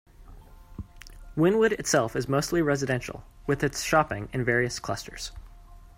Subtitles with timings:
[1.37, 5.31] Wynnewood itself is mostly residential, with its shopping in various clusters.